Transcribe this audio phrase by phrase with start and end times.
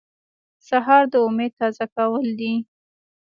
[0.67, 2.53] سهار د امید تازه کول دي.